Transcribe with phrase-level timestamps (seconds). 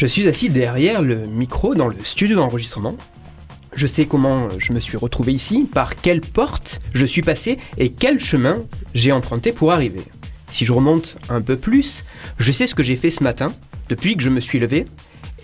[0.00, 2.96] Je suis assis derrière le micro dans le studio d'enregistrement.
[3.74, 7.92] Je sais comment je me suis retrouvé ici, par quelle porte je suis passé et
[7.92, 8.62] quel chemin
[8.94, 10.00] j'ai emprunté pour arriver.
[10.50, 12.04] Si je remonte un peu plus,
[12.38, 13.48] je sais ce que j'ai fait ce matin,
[13.90, 14.86] depuis que je me suis levé,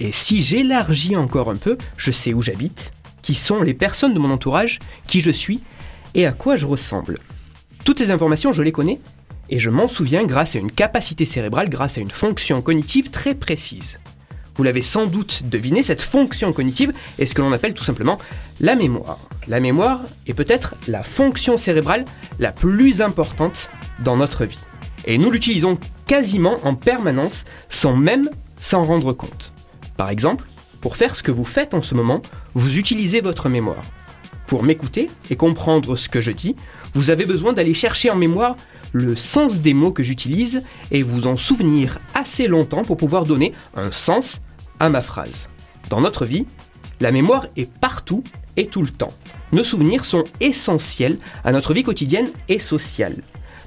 [0.00, 4.18] et si j'élargis encore un peu, je sais où j'habite, qui sont les personnes de
[4.18, 5.60] mon entourage, qui je suis
[6.14, 7.18] et à quoi je ressemble.
[7.84, 9.00] Toutes ces informations, je les connais,
[9.50, 13.34] et je m'en souviens grâce à une capacité cérébrale, grâce à une fonction cognitive très
[13.34, 13.98] précise.
[14.56, 18.18] Vous l'avez sans doute deviné, cette fonction cognitive est ce que l'on appelle tout simplement
[18.60, 19.18] la mémoire.
[19.48, 22.04] La mémoire est peut-être la fonction cérébrale
[22.38, 23.70] la plus importante
[24.02, 24.58] dans notre vie.
[25.04, 29.52] Et nous l'utilisons quasiment en permanence sans même s'en rendre compte.
[29.96, 30.44] Par exemple,
[30.80, 32.22] pour faire ce que vous faites en ce moment,
[32.54, 33.84] vous utilisez votre mémoire.
[34.46, 36.56] Pour m'écouter et comprendre ce que je dis,
[36.94, 38.56] vous avez besoin d'aller chercher en mémoire
[38.92, 43.52] le sens des mots que j'utilise et vous en souvenir assez longtemps pour pouvoir donner
[43.74, 44.40] un sens
[44.80, 45.48] à ma phrase.
[45.88, 46.46] Dans notre vie,
[47.00, 48.22] la mémoire est partout
[48.56, 49.12] et tout le temps.
[49.52, 53.16] Nos souvenirs sont essentiels à notre vie quotidienne et sociale.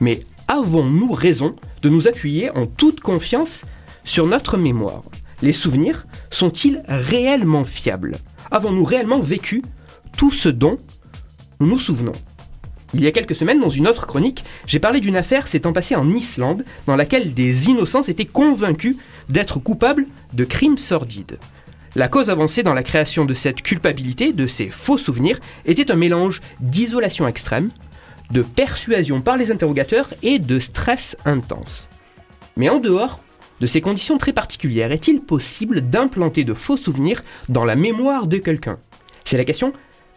[0.00, 3.62] Mais avons-nous raison de nous appuyer en toute confiance
[4.04, 5.02] sur notre mémoire?
[5.42, 8.18] Les souvenirs sont-ils réellement fiables?
[8.50, 9.62] Avons-nous réellement vécu
[10.16, 10.78] tout ce dont
[11.60, 12.12] nous nous souvenons?
[12.94, 15.96] Il y a quelques semaines, dans une autre chronique, j'ai parlé d'une affaire s'étant passée
[15.96, 18.96] en Islande, dans laquelle des innocents étaient convaincus
[19.28, 21.38] d'être coupables de crimes sordides.
[21.96, 25.96] La cause avancée dans la création de cette culpabilité, de ces faux souvenirs, était un
[25.96, 27.70] mélange d'isolation extrême,
[28.30, 31.88] de persuasion par les interrogateurs et de stress intense.
[32.56, 33.20] Mais en dehors
[33.60, 38.38] de ces conditions très particulières, est-il possible d'implanter de faux souvenirs dans la mémoire de
[38.38, 38.78] quelqu'un?
[39.24, 39.72] C'est la question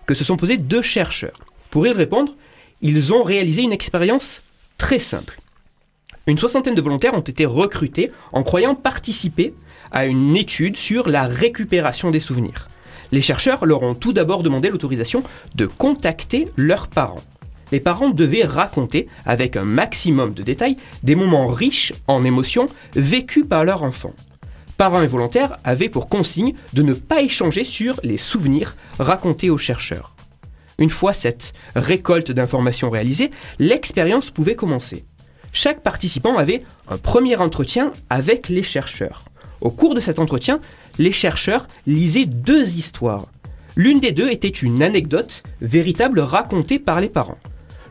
[0.07, 1.39] que se sont posées deux chercheurs.
[1.69, 2.35] Pour y répondre,
[2.81, 4.41] ils ont réalisé une expérience
[4.78, 5.39] très simple.
[6.27, 9.53] Une soixantaine de volontaires ont été recrutés en croyant participer
[9.91, 12.67] à une étude sur la récupération des souvenirs.
[13.13, 15.23] Les chercheurs leur ont tout d'abord demandé l'autorisation
[15.55, 17.23] de contacter leurs parents.
[17.71, 23.47] Les parents devaient raconter, avec un maximum de détails, des moments riches en émotions vécus
[23.47, 24.13] par leur enfant.
[24.77, 29.57] Parents et volontaires avaient pour consigne de ne pas échanger sur les souvenirs racontés aux
[29.57, 30.13] chercheurs.
[30.77, 35.05] Une fois cette récolte d'informations réalisée, l'expérience pouvait commencer.
[35.59, 39.23] Chaque participant avait un premier entretien avec les chercheurs.
[39.59, 40.59] Au cours de cet entretien,
[41.00, 43.25] les chercheurs lisaient deux histoires.
[43.75, 47.40] L'une des deux était une anecdote véritable racontée par les parents.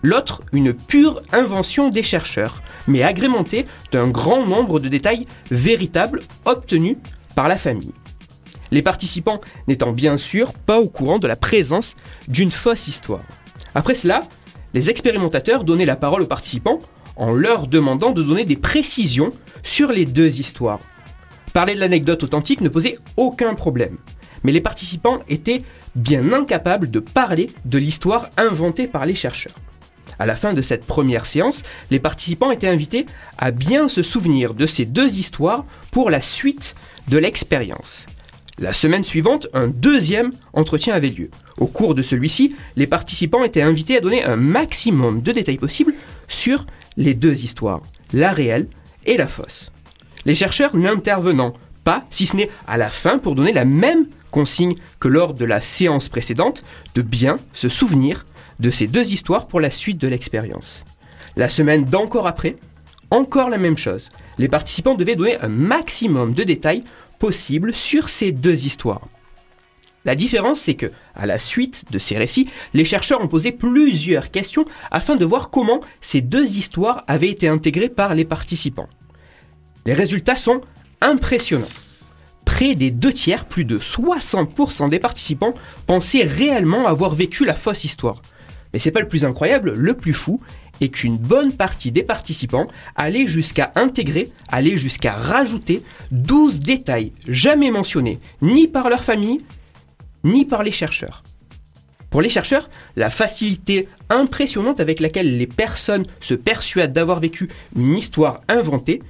[0.04, 6.98] L'autre, une pure invention des chercheurs, mais agrémentée d'un grand nombre de détails véritables obtenus
[7.34, 7.92] par la famille
[8.72, 11.94] les participants n'étant bien sûr pas au courant de la présence
[12.26, 13.22] d'une fausse histoire.
[13.76, 14.22] Après cela,
[14.74, 16.80] les expérimentateurs donnaient la parole aux participants
[17.16, 19.30] en leur demandant de donner des précisions
[19.62, 20.80] sur les deux histoires.
[21.52, 23.96] Parler de l'anecdote authentique ne posait aucun problème,
[24.44, 25.62] mais les participants étaient
[25.94, 29.56] bien incapables de parler de l'histoire inventée par les chercheurs.
[30.18, 33.06] À la fin de cette première séance, les participants étaient invités
[33.38, 36.74] à bien se souvenir de ces deux histoires pour la suite
[37.08, 38.06] de l'expérience.
[38.58, 41.30] La semaine suivante, un deuxième entretien avait lieu.
[41.58, 45.92] Au cours de celui-ci, les participants étaient invités à donner un maximum de détails possibles
[46.26, 46.64] sur
[46.96, 48.68] les deux histoires, la réelle
[49.04, 49.70] et la fausse.
[50.24, 54.74] Les chercheurs n'intervenant pas, si ce n'est à la fin, pour donner la même consigne
[54.98, 56.64] que lors de la séance précédente,
[56.94, 58.26] de bien se souvenir
[58.58, 60.84] de ces deux histoires pour la suite de l'expérience.
[61.36, 62.56] La semaine d'encore après,
[63.10, 64.10] encore la même chose.
[64.38, 66.82] Les participants devaient donner un maximum de détails
[67.18, 69.06] possible sur ces deux histoires.
[70.06, 74.30] La différence, c'est que, à la suite de ces récits, les chercheurs ont posé plusieurs
[74.30, 78.88] questions afin de voir comment ces deux histoires avaient été intégrées par les participants.
[79.84, 80.60] Les résultats sont
[81.00, 81.66] impressionnants.
[82.44, 85.54] Près des deux tiers, plus de 60% des participants
[85.88, 88.22] pensaient réellement avoir vécu la fausse histoire.
[88.72, 90.40] Mais c'est pas le plus incroyable, le plus fou
[90.80, 95.82] et qu'une bonne partie des participants allait jusqu'à intégrer, allait jusqu'à rajouter
[96.12, 99.40] 12 détails jamais mentionnés ni par leur famille,
[100.26, 101.22] ni par les chercheurs.
[102.10, 107.94] Pour les chercheurs, la facilité impressionnante avec laquelle les personnes se persuadent d'avoir vécu une
[107.94, 109.02] histoire inventée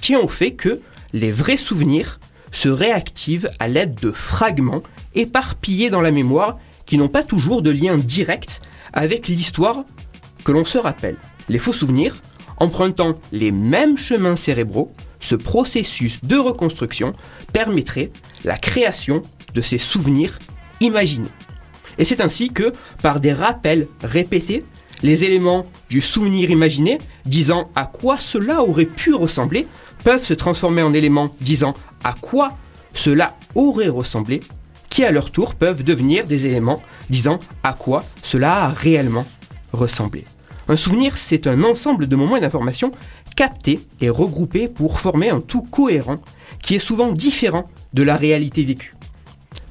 [0.00, 0.80] tient au fait que
[1.12, 2.20] les vrais souvenirs
[2.50, 4.82] se réactivent à l'aide de fragments
[5.14, 8.60] éparpillés dans la mémoire qui n'ont pas toujours de lien direct
[8.92, 9.84] avec l'histoire
[10.44, 11.16] que l'on se rappelle.
[11.48, 12.16] Les faux souvenirs,
[12.58, 17.14] empruntant les mêmes chemins cérébraux, ce processus de reconstruction
[17.52, 18.10] permettrait
[18.44, 19.22] la création
[19.54, 20.38] de ces souvenirs
[20.82, 21.28] imaginés.
[21.98, 24.64] Et c'est ainsi que, par des rappels répétés,
[25.02, 29.66] les éléments du souvenir imaginé, disant à quoi cela aurait pu ressembler,
[30.04, 31.74] peuvent se transformer en éléments disant
[32.04, 32.56] à quoi
[32.94, 34.40] cela aurait ressemblé,
[34.90, 39.26] qui à leur tour peuvent devenir des éléments disant à quoi cela a réellement
[39.72, 40.24] ressemblé.
[40.68, 42.92] Un souvenir, c'est un ensemble de moments et d'informations
[43.34, 46.18] captés et regroupés pour former un tout cohérent
[46.62, 48.94] qui est souvent différent de la réalité vécue.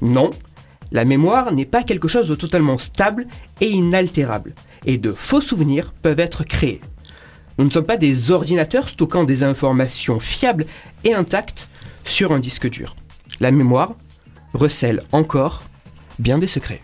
[0.00, 0.30] Non,
[0.92, 3.26] la mémoire n'est pas quelque chose de totalement stable
[3.60, 4.54] et inaltérable,
[4.86, 6.80] et de faux souvenirs peuvent être créés.
[7.58, 10.66] Nous ne sommes pas des ordinateurs stockant des informations fiables
[11.04, 11.68] et intactes
[12.04, 12.94] sur un disque dur.
[13.40, 13.96] La mémoire
[14.54, 15.62] recèle encore
[16.18, 16.82] bien des secrets.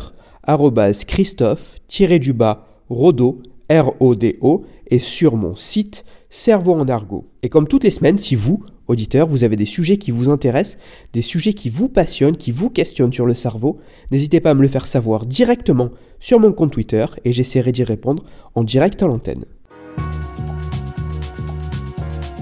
[1.07, 7.30] christophe-rodo, R-O-D-O, et sur mon site Cerveau en argot.
[7.44, 10.78] Et comme toutes les semaines, si vous, auditeurs, vous avez des sujets qui vous intéressent,
[11.14, 13.80] des sujets qui vous passionnent, qui vous questionnent sur le cerveau,
[14.12, 17.86] n'hésitez pas à me le faire savoir directement sur mon compte Twitter et j'essaierai d'y
[17.86, 18.24] répondre
[18.54, 19.46] en direct à l'antenne.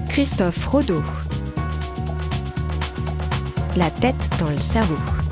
[0.08, 1.02] Christophe Rodeau.
[3.76, 5.23] La tête dans le cerveau.